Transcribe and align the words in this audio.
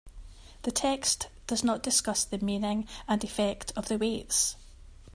The 0.63 0.71
text 0.71 1.27
does 1.45 1.63
not 1.63 1.83
discuss 1.83 2.23
the 2.25 2.39
meaning 2.39 2.87
and 3.07 3.23
effect 3.23 3.71
of 3.75 3.87
the 3.87 3.99
weights. 3.99 4.55